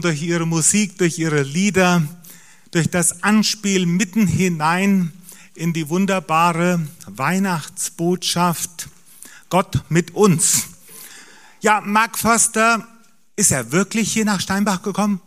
[0.00, 2.02] durch ihre Musik, durch ihre Lieder,
[2.70, 5.12] durch das Anspiel mitten hinein
[5.54, 8.88] in die wunderbare Weihnachtsbotschaft
[9.50, 10.68] Gott mit uns.
[11.60, 12.86] Ja, Mark Foster,
[13.36, 15.20] ist er wirklich hier nach Steinbach gekommen?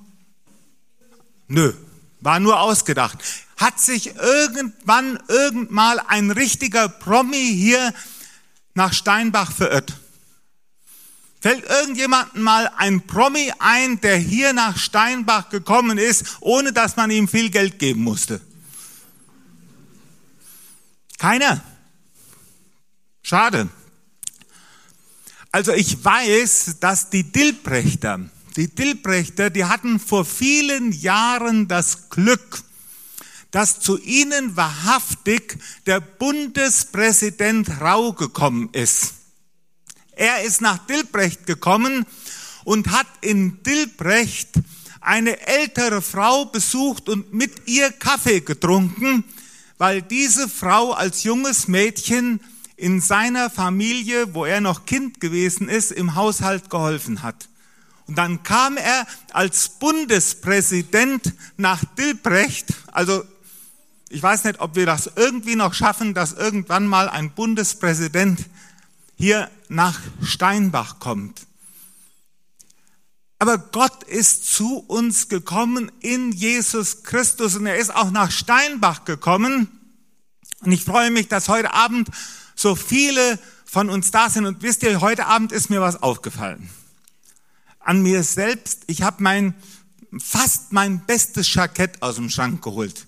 [1.48, 1.74] Nö,
[2.22, 3.20] war nur ausgedacht.
[3.58, 7.94] Hat sich irgendwann irgendmal ein richtiger Promi hier
[8.74, 9.94] nach Steinbach verirrt?
[11.46, 17.12] Fällt irgendjemandem mal ein Promi ein, der hier nach Steinbach gekommen ist, ohne dass man
[17.12, 18.42] ihm viel Geld geben musste?
[21.20, 21.64] Keiner.
[23.22, 23.70] Schade.
[25.52, 28.22] Also ich weiß, dass die Dilbrechter,
[28.56, 32.64] die Dilbrechter, die hatten vor vielen Jahren das Glück,
[33.52, 39.25] dass zu ihnen wahrhaftig der Bundespräsident Rau gekommen ist.
[40.16, 42.06] Er ist nach Dilbrecht gekommen
[42.64, 44.50] und hat in Dilbrecht
[45.02, 49.24] eine ältere Frau besucht und mit ihr Kaffee getrunken,
[49.78, 52.40] weil diese Frau als junges Mädchen
[52.78, 57.50] in seiner Familie, wo er noch Kind gewesen ist, im Haushalt geholfen hat.
[58.08, 62.68] Und dann kam er als Bundespräsident nach Dilbrecht.
[62.92, 63.24] Also
[64.10, 68.46] ich weiß nicht, ob wir das irgendwie noch schaffen, dass irgendwann mal ein Bundespräsident
[69.16, 71.48] hier nach Steinbach kommt.
[73.40, 79.06] Aber Gott ist zu uns gekommen in Jesus Christus und er ist auch nach Steinbach
[79.06, 79.70] gekommen.
[80.62, 82.10] Und ich freue mich, dass heute Abend
[82.56, 84.46] so viele von uns da sind.
[84.46, 86.70] Und wisst ihr, heute Abend ist mir was aufgefallen.
[87.80, 89.54] An mir selbst, ich habe mein,
[90.18, 93.06] fast mein bestes Jackett aus dem Schrank geholt.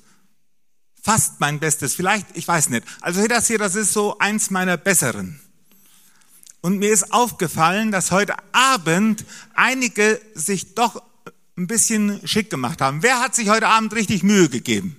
[1.02, 2.86] Fast mein bestes, vielleicht, ich weiß nicht.
[3.00, 5.40] Also das hier, das ist so eins meiner besseren.
[6.62, 11.02] Und mir ist aufgefallen, dass heute Abend einige sich doch
[11.58, 13.04] ein bisschen schick gemacht haben.
[13.04, 14.96] Wer hat sich heute Abend richtig Mühe gegeben?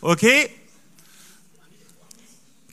[0.00, 0.50] Okay?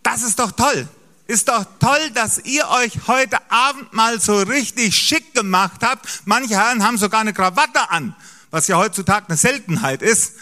[0.04, 0.88] Das ist doch toll.
[1.28, 6.22] Ist doch toll, dass ihr euch heute Abend mal so richtig schick gemacht habt.
[6.24, 8.16] Manche Herren haben sogar eine Krawatte an,
[8.50, 10.36] was ja heutzutage eine Seltenheit ist.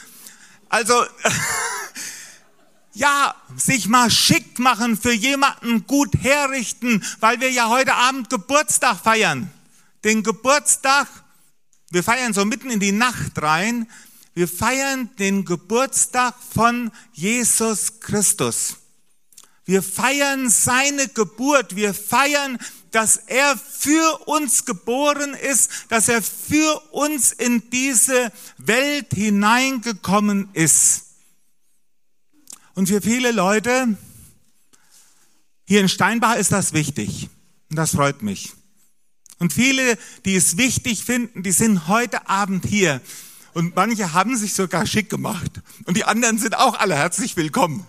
[0.70, 0.94] Also,
[2.96, 9.00] ja, sich mal schick machen für jemanden gut herrichten, weil wir ja heute Abend Geburtstag
[9.04, 9.52] feiern.
[10.04, 11.08] Den Geburtstag,
[11.92, 13.88] wir feiern so mitten in die Nacht rein,
[14.34, 18.78] wir feiern den Geburtstag von Jesus Christus.
[19.66, 21.76] Wir feiern seine Geburt.
[21.76, 22.60] Wir feiern,
[22.92, 31.05] dass er für uns geboren ist, dass er für uns in diese Welt hineingekommen ist.
[32.76, 33.98] Und für viele Leute
[35.66, 37.30] hier in Steinbach ist das wichtig.
[37.70, 38.54] Und das freut mich.
[39.40, 43.02] Und viele, die es wichtig finden, die sind heute Abend hier.
[43.54, 45.62] Und manche haben sich sogar schick gemacht.
[45.86, 47.88] Und die anderen sind auch alle herzlich willkommen.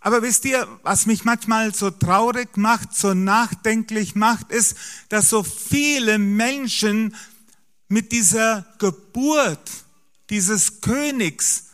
[0.00, 4.76] Aber wisst ihr, was mich manchmal so traurig macht, so nachdenklich macht, ist,
[5.10, 7.14] dass so viele Menschen
[7.88, 9.70] mit dieser Geburt
[10.30, 11.64] dieses Königs,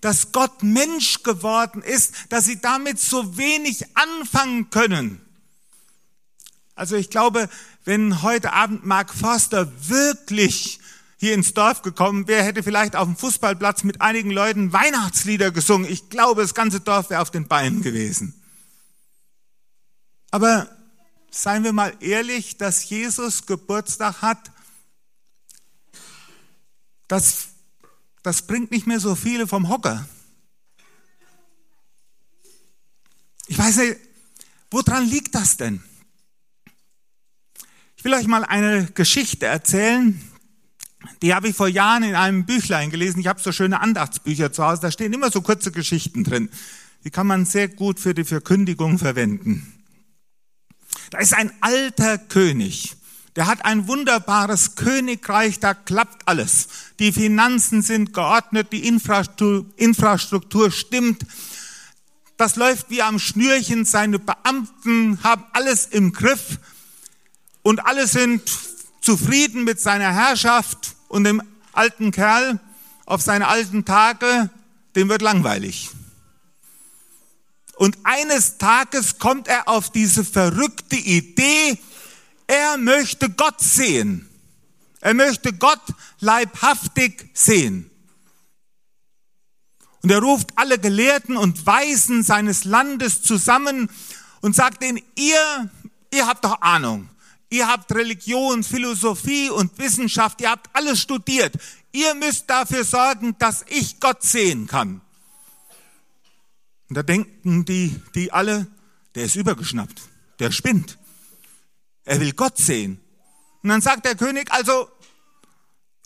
[0.00, 5.20] dass Gott Mensch geworden ist, dass sie damit so wenig anfangen können.
[6.74, 7.48] Also ich glaube,
[7.84, 10.80] wenn heute Abend Mark Forster wirklich
[11.16, 15.90] hier ins Dorf gekommen wäre, hätte vielleicht auf dem Fußballplatz mit einigen Leuten Weihnachtslieder gesungen.
[15.90, 18.42] Ich glaube, das ganze Dorf wäre auf den Beinen gewesen.
[20.30, 20.68] Aber
[21.30, 24.50] seien wir mal ehrlich, dass Jesus Geburtstag hat,
[27.08, 27.48] das,
[28.24, 30.08] das bringt nicht mehr so viele vom Hocker.
[33.46, 33.96] Ich weiß nicht,
[34.70, 35.82] woran liegt das denn?
[37.96, 40.18] Ich will euch mal eine Geschichte erzählen,
[41.20, 43.20] die habe ich vor Jahren in einem Büchlein gelesen.
[43.20, 44.80] Ich habe so schöne Andachtsbücher zu Hause.
[44.80, 46.48] Da stehen immer so kurze Geschichten drin.
[47.04, 49.84] Die kann man sehr gut für die Verkündigung verwenden.
[51.10, 52.96] Da ist ein alter König.
[53.36, 56.68] Der hat ein wunderbares Königreich, da klappt alles.
[57.00, 61.26] Die Finanzen sind geordnet, die Infrastruktur, stimmt.
[62.36, 63.84] Das läuft wie am Schnürchen.
[63.84, 66.58] Seine Beamten haben alles im Griff
[67.62, 68.42] und alle sind
[69.00, 71.42] zufrieden mit seiner Herrschaft und dem
[71.72, 72.60] alten Kerl
[73.04, 74.48] auf seine alten Tage,
[74.94, 75.90] dem wird langweilig.
[77.76, 81.78] Und eines Tages kommt er auf diese verrückte Idee,
[82.46, 84.28] er möchte Gott sehen.
[85.00, 85.82] Er möchte Gott
[86.20, 87.90] leibhaftig sehen.
[90.02, 93.90] Und er ruft alle Gelehrten und Weisen seines Landes zusammen
[94.40, 95.70] und sagt ihnen, ihr,
[96.12, 97.08] ihr habt doch Ahnung.
[97.48, 101.54] Ihr habt Religion, Philosophie und Wissenschaft, ihr habt alles studiert.
[101.92, 105.00] Ihr müsst dafür sorgen, dass ich Gott sehen kann.
[106.88, 108.66] Und da denken die, die alle,
[109.14, 110.02] der ist übergeschnappt,
[110.38, 110.98] der spinnt.
[112.04, 113.00] Er will Gott sehen.
[113.62, 114.90] Und dann sagt der König, also,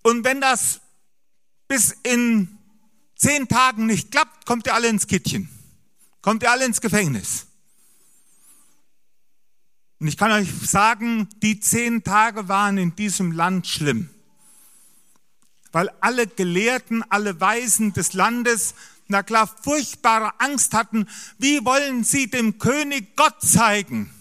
[0.02, 0.80] und wenn das
[1.66, 2.58] bis in
[3.16, 5.48] zehn Tagen nicht klappt, kommt ihr alle ins Kittchen.
[6.22, 7.46] Kommt ihr alle ins Gefängnis.
[9.98, 14.08] Und ich kann euch sagen, die zehn Tage waren in diesem Land schlimm.
[15.72, 18.74] Weil alle Gelehrten, alle Weisen des Landes,
[19.08, 21.08] na klar, furchtbare Angst hatten.
[21.38, 24.14] Wie wollen sie dem König Gott zeigen?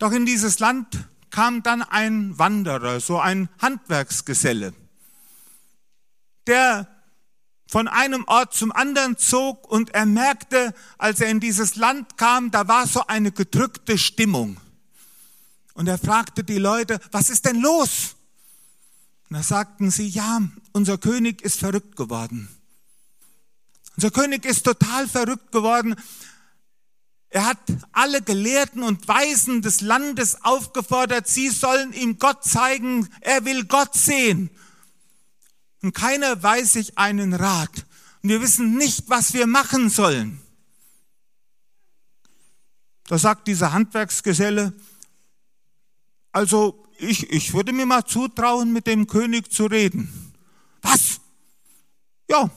[0.00, 0.88] Doch in dieses Land
[1.28, 4.72] kam dann ein Wanderer, so ein Handwerksgeselle,
[6.46, 6.88] der
[7.68, 12.50] von einem Ort zum anderen zog und er merkte, als er in dieses Land kam,
[12.50, 14.56] da war so eine gedrückte Stimmung.
[15.74, 18.16] Und er fragte die Leute, was ist denn los?
[19.28, 20.40] Und da sagten sie, ja,
[20.72, 22.48] unser König ist verrückt geworden.
[23.96, 25.94] Unser König ist total verrückt geworden.
[27.30, 27.58] Er hat
[27.92, 33.94] alle Gelehrten und Weisen des Landes aufgefordert, sie sollen ihm Gott zeigen, er will Gott
[33.94, 34.50] sehen.
[35.80, 37.86] Und keiner weiß sich einen Rat.
[38.22, 40.40] Und wir wissen nicht, was wir machen sollen.
[43.06, 44.72] Da sagt dieser Handwerksgeselle,
[46.32, 50.32] also ich, ich würde mir mal zutrauen, mit dem König zu reden.
[50.82, 51.20] Was?
[52.28, 52.50] Ja,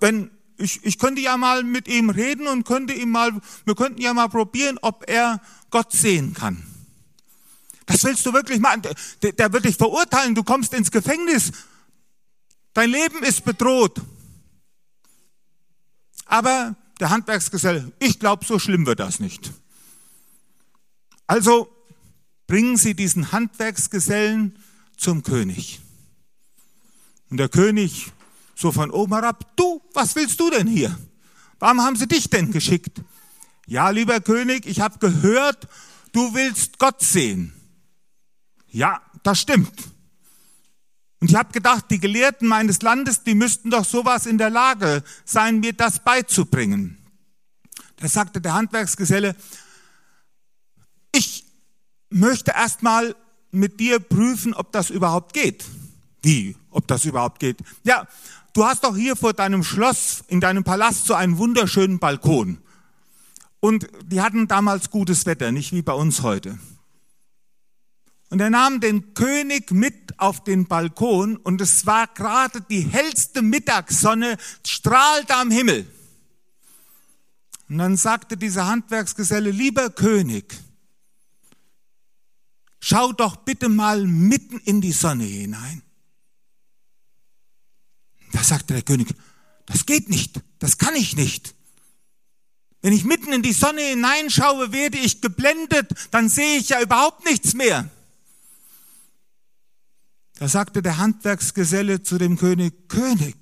[0.00, 3.32] wenn, ich, ich könnte ja mal mit ihm reden und könnte ihm mal,
[3.64, 5.40] wir könnten ja mal probieren, ob er
[5.70, 6.62] Gott sehen kann.
[7.86, 8.82] Das willst du wirklich machen?
[9.22, 11.52] Der, der wird dich verurteilen, du kommst ins Gefängnis
[12.74, 14.02] Dein Leben ist bedroht.
[16.26, 19.52] Aber der Handwerksgeselle, ich glaube, so schlimm wird das nicht.
[21.26, 21.68] Also
[22.46, 24.58] bringen Sie diesen Handwerksgesellen
[24.96, 25.80] zum König.
[27.30, 28.12] Und der König
[28.54, 30.96] so von oben herab, du, was willst du denn hier?
[31.58, 33.02] Warum haben sie dich denn geschickt?
[33.66, 35.68] Ja, lieber König, ich habe gehört,
[36.12, 37.52] du willst Gott sehen.
[38.68, 39.72] Ja, das stimmt.
[41.20, 45.02] Und ich habe gedacht, die Gelehrten meines Landes, die müssten doch sowas in der Lage
[45.24, 46.98] sein, mir das beizubringen.
[47.96, 49.34] Da sagte der Handwerksgeselle,
[51.12, 51.46] ich
[52.10, 53.16] möchte erstmal
[53.50, 55.64] mit dir prüfen, ob das überhaupt geht.
[56.22, 57.58] Wie, ob das überhaupt geht?
[57.84, 58.06] Ja,
[58.54, 62.58] du hast doch hier vor deinem Schloss, in deinem Palast so einen wunderschönen Balkon.
[63.60, 66.58] Und die hatten damals gutes Wetter, nicht wie bei uns heute.
[68.34, 73.42] Und er nahm den König mit auf den Balkon und es war gerade die hellste
[73.42, 75.86] Mittagssonne, strahlte am Himmel.
[77.68, 80.52] Und dann sagte dieser Handwerksgeselle, lieber König,
[82.80, 85.83] schau doch bitte mal mitten in die Sonne hinein.
[88.34, 89.14] Da sagte der König,
[89.64, 91.54] das geht nicht, das kann ich nicht.
[92.82, 97.24] Wenn ich mitten in die Sonne hineinschaue, werde ich geblendet, dann sehe ich ja überhaupt
[97.24, 97.88] nichts mehr.
[100.40, 103.36] Da sagte der Handwerksgeselle zu dem König, König,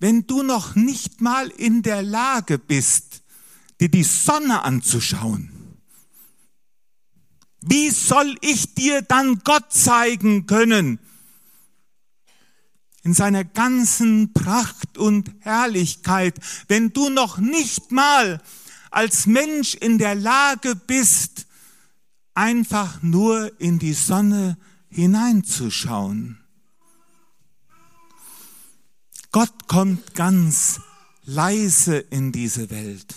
[0.00, 3.22] wenn du noch nicht mal in der Lage bist,
[3.80, 5.52] dir die Sonne anzuschauen,
[7.60, 10.98] wie soll ich dir dann Gott zeigen können?
[13.06, 18.42] In seiner ganzen Pracht und Herrlichkeit, wenn du noch nicht mal
[18.90, 21.46] als Mensch in der Lage bist,
[22.34, 24.58] einfach nur in die Sonne
[24.88, 26.40] hineinzuschauen.
[29.30, 30.80] Gott kommt ganz
[31.22, 33.14] leise in diese Welt.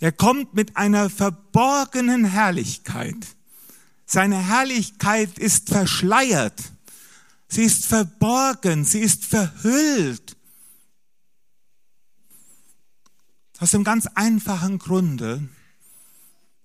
[0.00, 3.36] Er kommt mit einer verborgenen Herrlichkeit.
[4.06, 6.54] Seine Herrlichkeit ist verschleiert.
[7.50, 10.36] Sie ist verborgen, sie ist verhüllt.
[13.58, 15.48] Aus dem ganz einfachen Grunde,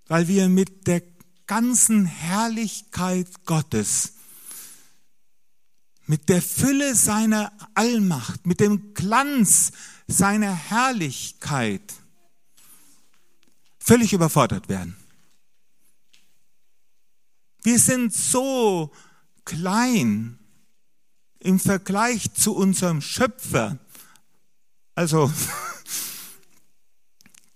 [0.07, 1.01] weil wir mit der
[1.47, 4.13] ganzen Herrlichkeit Gottes,
[6.05, 9.71] mit der Fülle seiner Allmacht, mit dem Glanz
[10.07, 11.95] seiner Herrlichkeit
[13.79, 14.95] völlig überfordert werden.
[17.63, 18.93] Wir sind so
[19.45, 20.39] klein
[21.45, 23.77] im Vergleich zu unserem Schöpfer.
[24.95, 25.31] Also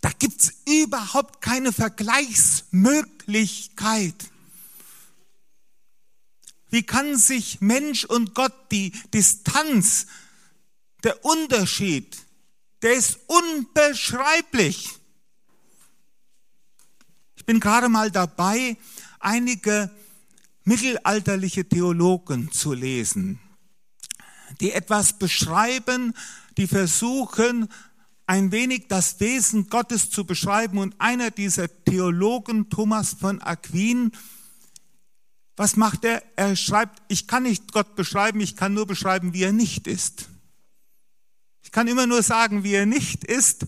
[0.02, 4.16] Da gibt's überhaupt keine Vergleichsmöglichkeit.
[6.70, 10.08] Wie kann sich Mensch und Gott die Distanz,
[11.04, 12.18] der Unterschied,
[12.82, 14.90] der ist unbeschreiblich.
[17.46, 18.78] Bin gerade mal dabei,
[19.20, 19.92] einige
[20.66, 23.40] mittelalterliche Theologen zu lesen,
[24.60, 26.14] die etwas beschreiben,
[26.58, 27.70] die versuchen,
[28.28, 30.78] ein wenig das Wesen Gottes zu beschreiben.
[30.78, 34.12] Und einer dieser Theologen, Thomas von Aquin,
[35.56, 36.24] was macht er?
[36.36, 40.30] Er schreibt, ich kann nicht Gott beschreiben, ich kann nur beschreiben, wie er nicht ist.
[41.64, 43.66] Ich kann immer nur sagen, wie er nicht ist,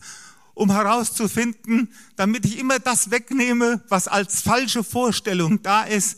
[0.54, 6.18] um herauszufinden, damit ich immer das wegnehme, was als falsche Vorstellung da ist.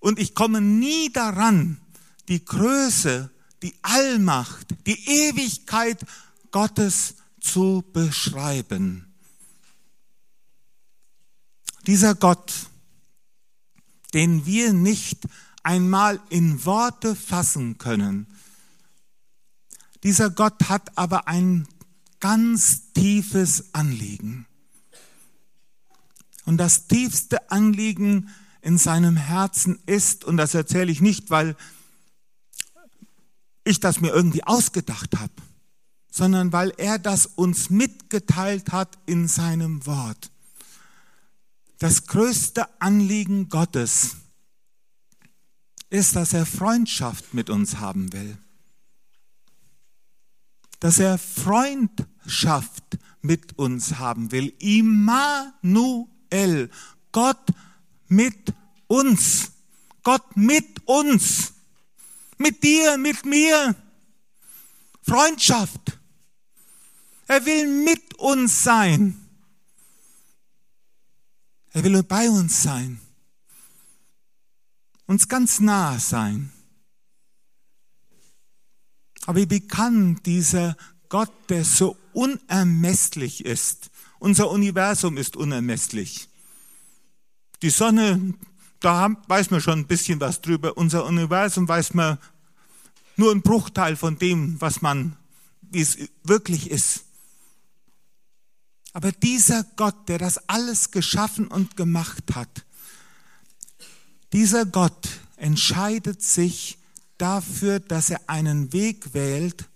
[0.00, 1.80] Und ich komme nie daran,
[2.28, 3.30] die Größe,
[3.62, 6.04] die Allmacht, die Ewigkeit
[6.50, 9.12] Gottes zu beschreiben.
[11.86, 12.52] Dieser Gott,
[14.14, 15.26] den wir nicht
[15.62, 18.26] einmal in Worte fassen können,
[20.04, 21.66] dieser Gott hat aber ein
[22.20, 24.46] ganz tiefes Anliegen.
[26.44, 28.30] Und das tiefste Anliegen
[28.62, 31.56] in seinem Herzen ist, und das erzähle ich nicht, weil
[33.68, 35.32] ich das mir irgendwie ausgedacht habe,
[36.10, 40.30] sondern weil er das uns mitgeteilt hat in seinem Wort.
[41.78, 44.16] Das größte Anliegen Gottes
[45.90, 48.36] ist, dass er Freundschaft mit uns haben will.
[50.80, 54.54] Dass er Freundschaft mit uns haben will.
[54.58, 56.08] Immanuel,
[57.12, 57.46] Gott
[58.08, 58.54] mit
[58.86, 59.52] uns.
[60.02, 61.52] Gott mit uns.
[62.38, 63.74] Mit dir, mit mir.
[65.02, 65.98] Freundschaft.
[67.26, 69.28] Er will mit uns sein.
[71.72, 73.00] Er will bei uns sein.
[75.06, 76.52] Uns ganz nah sein.
[79.26, 80.76] Aber wie kann dieser
[81.08, 86.28] Gott, der so unermesslich ist, unser Universum ist unermesslich.
[87.62, 88.34] Die Sonne,
[88.80, 90.76] da weiß man schon ein bisschen was drüber.
[90.76, 92.18] Unser Universum weiß man
[93.16, 95.16] nur ein Bruchteil von dem, was man,
[95.62, 97.04] wie es wirklich ist.
[98.92, 102.64] Aber dieser Gott, der das alles geschaffen und gemacht hat,
[104.32, 106.78] dieser Gott entscheidet sich
[107.16, 109.68] dafür, dass er einen Weg wählt,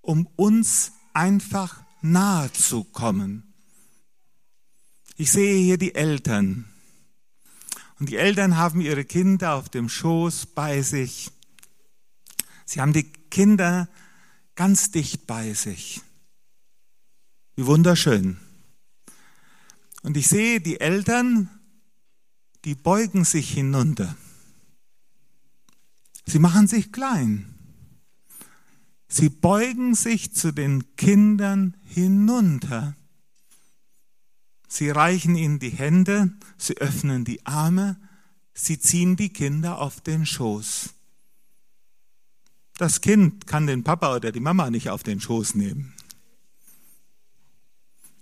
[0.00, 3.54] um uns einfach nahe zu kommen.
[5.16, 6.66] Ich sehe hier die Eltern.
[8.04, 11.30] Und die Eltern haben ihre Kinder auf dem Schoß bei sich.
[12.66, 13.88] Sie haben die Kinder
[14.56, 16.02] ganz dicht bei sich.
[17.56, 18.36] Wie wunderschön.
[20.02, 21.48] Und ich sehe die Eltern,
[22.66, 24.14] die beugen sich hinunter.
[26.26, 27.54] Sie machen sich klein.
[29.08, 32.96] Sie beugen sich zu den Kindern hinunter.
[34.74, 37.96] Sie reichen ihnen die Hände, sie öffnen die Arme,
[38.54, 40.90] sie ziehen die Kinder auf den Schoß.
[42.76, 45.94] Das Kind kann den Papa oder die Mama nicht auf den Schoß nehmen.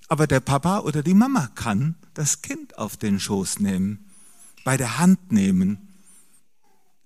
[0.08, 4.10] Aber der Papa oder die Mama kann das Kind auf den Schoß nehmen,
[4.62, 5.88] bei der Hand nehmen,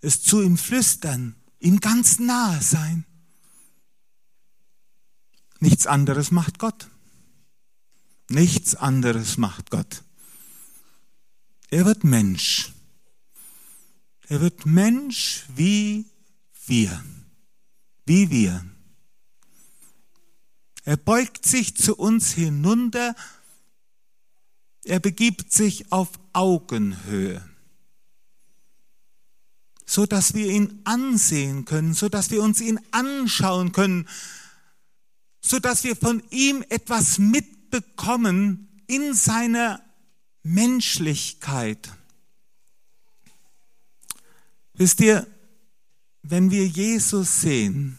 [0.00, 3.04] es zu ihm flüstern, ihm ganz nahe sein.
[5.60, 6.88] Nichts anderes macht Gott.
[8.28, 10.02] Nichts anderes macht Gott.
[11.71, 12.73] Er wird Mensch.
[14.28, 16.06] Er wird Mensch wie
[16.66, 17.04] wir.
[18.04, 18.64] Wie wir.
[20.85, 23.14] Er beugt sich zu uns hinunter.
[24.85, 27.45] Er begibt sich auf Augenhöhe,
[29.85, 34.09] so dass wir ihn ansehen können, so dass wir uns ihn anschauen können,
[35.40, 37.18] so dass wir von ihm etwas
[37.70, 39.80] mitbekommen in seiner
[40.42, 41.92] Menschlichkeit.
[44.75, 45.26] Wisst ihr,
[46.23, 47.99] wenn wir Jesus sehen,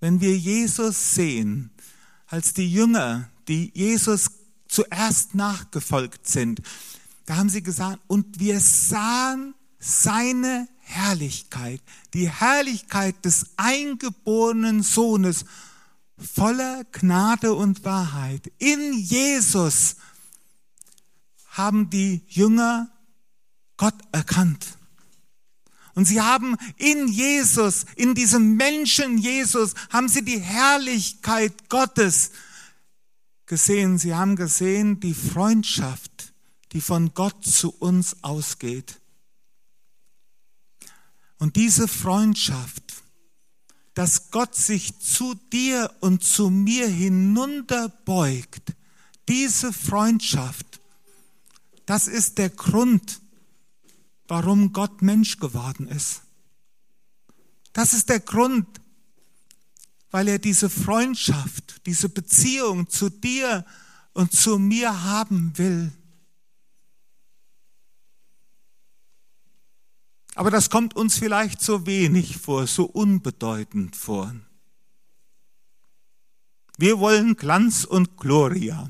[0.00, 1.70] wenn wir Jesus sehen,
[2.26, 4.30] als die Jünger, die Jesus
[4.68, 6.62] zuerst nachgefolgt sind,
[7.26, 11.82] da haben sie gesagt, und wir sahen seine Herrlichkeit,
[12.14, 15.44] die Herrlichkeit des eingeborenen Sohnes,
[16.18, 18.50] voller Gnade und Wahrheit.
[18.58, 19.96] In Jesus
[21.48, 22.90] haben die Jünger
[23.76, 24.78] Gott erkannt.
[25.94, 32.30] Und sie haben in Jesus, in diesem Menschen Jesus, haben sie die Herrlichkeit Gottes
[33.46, 33.98] gesehen.
[33.98, 36.32] Sie haben gesehen die Freundschaft,
[36.70, 39.00] die von Gott zu uns ausgeht.
[41.38, 42.87] Und diese Freundschaft,
[43.98, 48.76] dass Gott sich zu dir und zu mir hinunterbeugt,
[49.26, 50.80] diese Freundschaft,
[51.84, 53.20] Das ist der Grund,
[54.28, 56.20] warum Gott Mensch geworden ist.
[57.72, 58.68] Das ist der Grund,
[60.12, 63.64] weil er diese Freundschaft, diese Beziehung zu dir
[64.12, 65.90] und zu mir haben will.
[70.38, 74.32] Aber das kommt uns vielleicht so wenig vor, so unbedeutend vor.
[76.76, 78.88] Wir wollen Glanz und Gloria.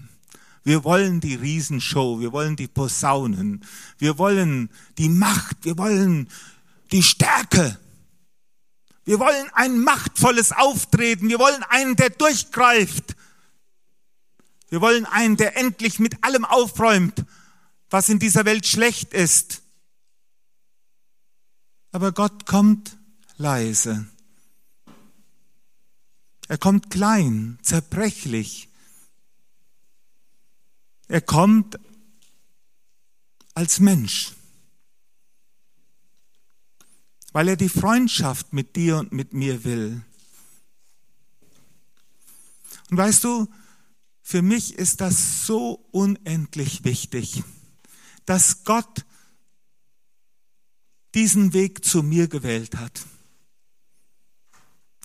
[0.62, 3.64] Wir wollen die Riesenshow, wir wollen die Posaunen,
[3.96, 6.28] wir wollen die Macht, wir wollen
[6.92, 7.78] die Stärke.
[9.06, 13.16] Wir wollen ein machtvolles Auftreten, wir wollen einen, der durchgreift.
[14.68, 17.24] Wir wollen einen, der endlich mit allem aufräumt,
[17.88, 19.62] was in dieser Welt schlecht ist.
[21.98, 22.96] Aber Gott kommt
[23.38, 24.06] leise.
[26.46, 28.68] Er kommt klein, zerbrechlich.
[31.08, 31.76] Er kommt
[33.52, 34.32] als Mensch,
[37.32, 40.04] weil er die Freundschaft mit dir und mit mir will.
[42.90, 43.48] Und weißt du,
[44.22, 47.42] für mich ist das so unendlich wichtig,
[48.24, 49.04] dass Gott
[51.18, 53.04] diesen Weg zu mir gewählt hat.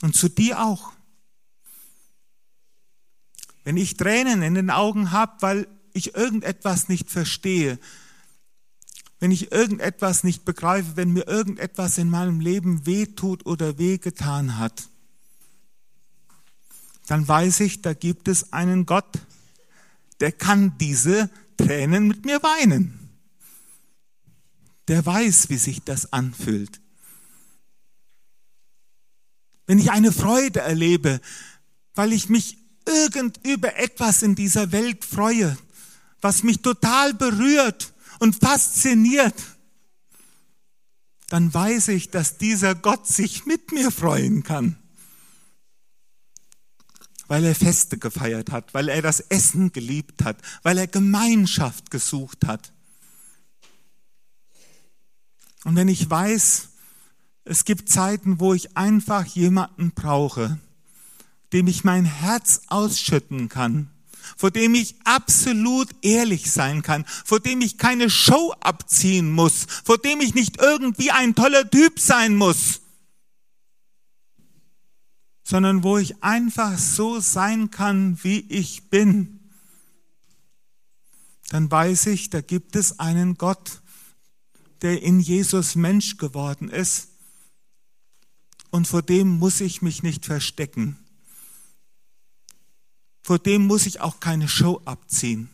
[0.03, 0.93] Und zu dir auch.
[3.63, 7.79] Wenn ich Tränen in den Augen habe, weil ich irgendetwas nicht verstehe,
[9.19, 14.89] wenn ich irgendetwas nicht begreife, wenn mir irgendetwas in meinem Leben wehtut oder wehgetan hat,
[17.07, 19.17] dann weiß ich, da gibt es einen Gott,
[20.19, 23.02] der kann diese Tränen mit mir weinen.
[24.87, 26.81] Der weiß, wie sich das anfühlt.
[29.65, 31.21] Wenn ich eine Freude erlebe,
[31.95, 35.57] weil ich mich irgend über etwas in dieser Welt freue,
[36.21, 39.35] was mich total berührt und fasziniert,
[41.29, 44.77] dann weiß ich, dass dieser Gott sich mit mir freuen kann.
[47.27, 52.45] Weil er Feste gefeiert hat, weil er das Essen geliebt hat, weil er Gemeinschaft gesucht
[52.45, 52.72] hat.
[55.63, 56.69] Und wenn ich weiß,
[57.45, 60.59] es gibt Zeiten, wo ich einfach jemanden brauche,
[61.51, 63.89] dem ich mein Herz ausschütten kann,
[64.37, 69.97] vor dem ich absolut ehrlich sein kann, vor dem ich keine Show abziehen muss, vor
[69.97, 72.81] dem ich nicht irgendwie ein toller Typ sein muss,
[75.43, 79.39] sondern wo ich einfach so sein kann, wie ich bin,
[81.49, 83.82] dann weiß ich, da gibt es einen Gott,
[84.83, 87.07] der in Jesus Mensch geworden ist
[88.69, 90.99] und vor dem muss ich mich nicht verstecken.
[93.23, 95.49] Vor dem muss ich auch keine Show abziehen.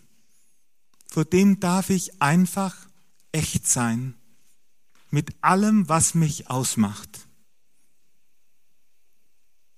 [1.07, 2.75] Vor dem darf ich einfach
[3.31, 4.15] echt sein.
[5.11, 7.27] Mit allem, was mich ausmacht.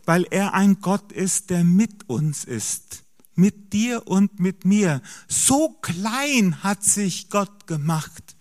[0.06, 3.04] Weil er ein Gott ist, der mit uns ist.
[3.36, 5.02] Mit dir und mit mir.
[5.28, 8.36] So klein hat sich Gott gemacht.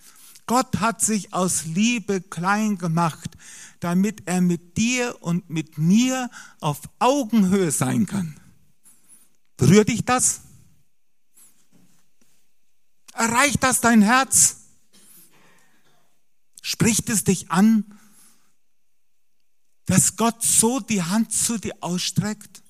[0.51, 3.37] Gott hat sich aus Liebe klein gemacht,
[3.79, 8.35] damit er mit dir und mit mir auf Augenhöhe sein kann.
[9.57, 10.41] Berührt dich das?
[13.13, 14.57] Erreicht das dein Herz?
[16.63, 17.85] Spricht es dich an,
[19.85, 22.61] dass Gott so die Hand zu dir ausstreckt?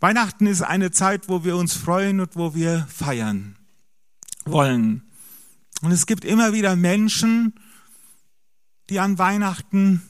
[0.00, 3.56] Weihnachten ist eine Zeit, wo wir uns freuen und wo wir feiern
[4.44, 5.02] wollen.
[5.82, 7.54] Und es gibt immer wieder Menschen,
[8.90, 10.02] die an Weihnachten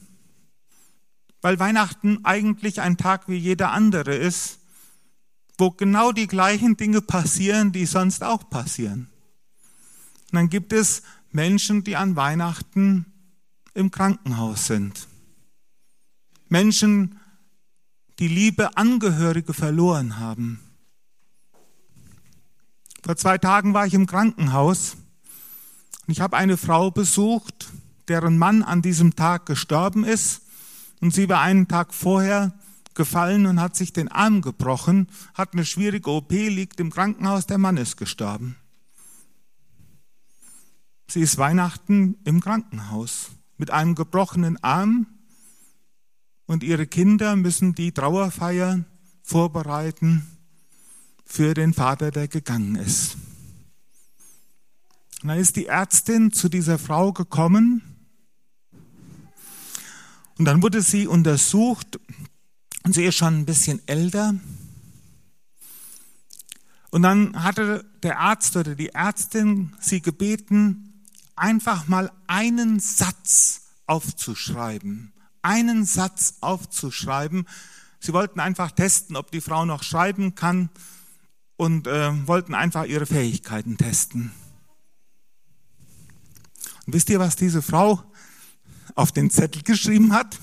[1.41, 4.59] weil Weihnachten eigentlich ein Tag wie jeder andere ist,
[5.57, 9.09] wo genau die gleichen Dinge passieren, die sonst auch passieren.
[10.31, 13.07] Und dann gibt es Menschen, die an Weihnachten
[13.75, 15.09] im Krankenhaus sind.
[16.49, 17.18] Menschen,
[18.19, 20.61] die liebe Angehörige verloren haben.
[23.05, 24.97] Vor zwei Tagen war ich im Krankenhaus
[26.07, 27.71] und ich habe eine Frau besucht,
[28.09, 30.43] deren Mann an diesem Tag gestorben ist
[31.01, 32.53] und sie war einen Tag vorher
[32.95, 37.59] gefallen und hat sich den Arm gebrochen, hat eine schwierige OP, liegt im Krankenhaus, der
[37.59, 38.57] Mann ist gestorben.
[41.07, 45.07] Sie ist Weihnachten im Krankenhaus mit einem gebrochenen Arm
[46.49, 48.85] und ihre Kinder müssen die Trauerfeier
[49.23, 50.27] vorbereiten
[51.25, 53.17] für den Vater, der gegangen ist.
[55.23, 57.83] Und dann ist die Ärztin zu dieser Frau gekommen
[60.39, 62.01] und dann wurde sie untersucht
[62.85, 64.35] und sie ist schon ein bisschen älter.
[66.91, 71.05] Und dann hatte der Arzt oder die Ärztin sie gebeten,
[71.37, 75.13] einfach mal einen Satz aufzuschreiben.
[75.43, 77.47] Einen Satz aufzuschreiben.
[78.01, 80.71] Sie wollten einfach testen, ob die Frau noch schreiben kann
[81.57, 84.33] und äh, wollten einfach ihre Fähigkeiten testen.
[86.87, 88.03] Und wisst ihr, was diese Frau
[88.95, 90.39] auf den Zettel geschrieben hat?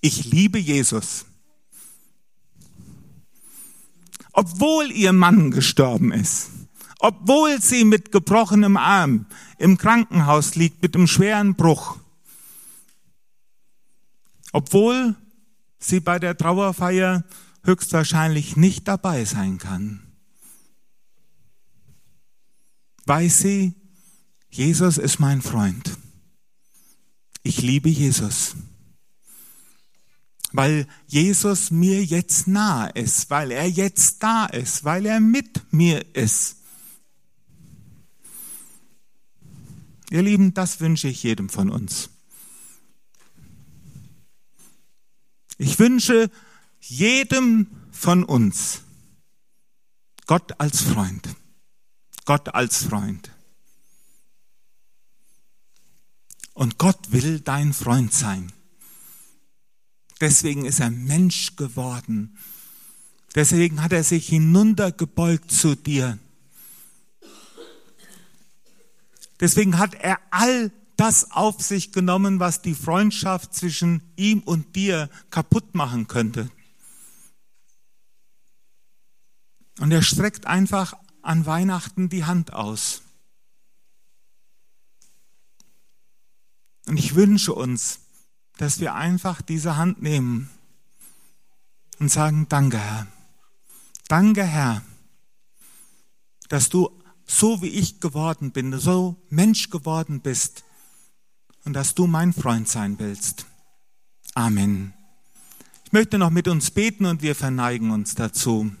[0.00, 1.24] Ich liebe Jesus.
[4.32, 6.50] Obwohl ihr Mann gestorben ist,
[6.98, 9.26] obwohl sie mit gebrochenem Arm
[9.58, 11.98] im Krankenhaus liegt mit einem schweren Bruch,
[14.52, 15.16] obwohl
[15.78, 17.24] sie bei der Trauerfeier
[17.64, 20.02] höchstwahrscheinlich nicht dabei sein kann,
[23.06, 23.74] weiß sie,
[24.50, 25.96] Jesus ist mein Freund.
[27.42, 28.54] Ich liebe Jesus
[30.52, 36.14] weil Jesus mir jetzt nahe ist, weil er jetzt da ist, weil er mit mir
[36.14, 36.56] ist.
[40.10, 42.10] Ihr Lieben, das wünsche ich jedem von uns.
[45.62, 46.28] Ich wünsche
[46.80, 48.80] jedem von uns
[50.26, 51.36] Gott als Freund.
[52.24, 53.30] Gott als Freund.
[56.52, 58.52] Und Gott will dein Freund sein.
[60.20, 62.36] Deswegen ist er Mensch geworden.
[63.36, 66.18] Deswegen hat er sich hinuntergebeugt zu dir.
[69.38, 75.10] Deswegen hat er all das auf sich genommen, was die Freundschaft zwischen ihm und dir
[75.30, 76.48] kaputt machen könnte.
[79.80, 83.02] Und er streckt einfach an Weihnachten die Hand aus.
[86.86, 87.98] Und ich wünsche uns,
[88.58, 90.50] dass wir einfach diese Hand nehmen
[91.98, 93.08] und sagen, danke Herr.
[94.06, 94.82] Danke Herr,
[96.48, 100.62] dass du so wie ich geworden bin, so Mensch geworden bist
[101.64, 103.46] und dass du mein Freund sein willst.
[104.34, 104.94] Amen.
[105.84, 108.72] Ich möchte noch mit uns beten und wir verneigen uns dazu.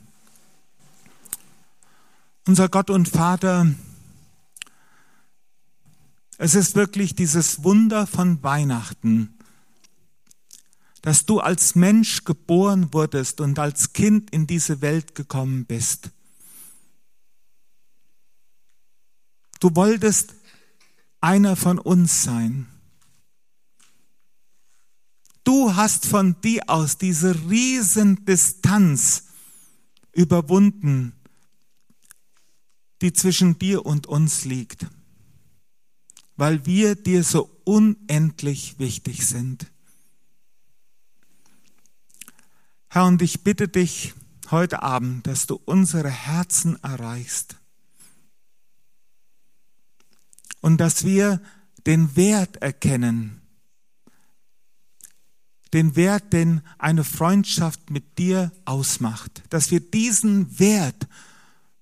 [2.46, 3.66] Unser Gott und Vater,
[6.38, 9.34] es ist wirklich dieses Wunder von Weihnachten,
[11.02, 16.10] dass du als Mensch geboren wurdest und als Kind in diese Welt gekommen bist.
[19.60, 20.34] Du wolltest
[21.20, 22.71] einer von uns sein.
[25.44, 29.24] Du hast von dir aus diese riesen Distanz
[30.12, 31.14] überwunden,
[33.00, 34.86] die zwischen dir und uns liegt,
[36.36, 39.66] weil wir dir so unendlich wichtig sind.
[42.88, 44.14] Herr, und ich bitte dich
[44.50, 47.56] heute Abend, dass du unsere Herzen erreichst
[50.60, 51.42] und dass wir
[51.86, 53.41] den Wert erkennen,
[55.72, 61.08] den Wert, den eine Freundschaft mit dir ausmacht, dass wir diesen Wert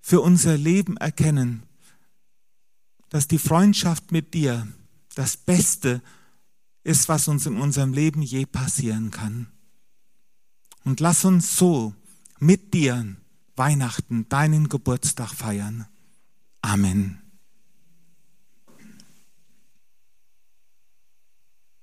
[0.00, 1.64] für unser Leben erkennen,
[3.08, 4.66] dass die Freundschaft mit dir
[5.14, 6.02] das Beste
[6.84, 9.48] ist, was uns in unserem Leben je passieren kann.
[10.84, 11.94] Und lass uns so
[12.38, 13.16] mit dir
[13.56, 15.86] Weihnachten, deinen Geburtstag feiern.
[16.62, 17.29] Amen.